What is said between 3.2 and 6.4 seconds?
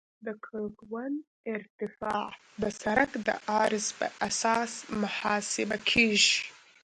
د عرض په اساس محاسبه کیږي